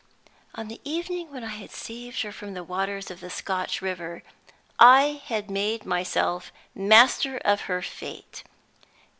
[0.55, 4.23] On the evening when I had saved her from the waters of the Scotch river,
[4.79, 8.43] I had made myself master of her fate.